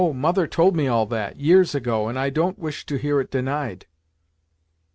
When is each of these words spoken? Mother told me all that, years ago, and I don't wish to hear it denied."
Mother 0.15 0.47
told 0.47 0.75
me 0.75 0.87
all 0.87 1.05
that, 1.05 1.39
years 1.39 1.75
ago, 1.75 2.07
and 2.07 2.17
I 2.17 2.31
don't 2.31 2.57
wish 2.57 2.87
to 2.87 2.95
hear 2.95 3.19
it 3.21 3.29
denied." 3.29 3.85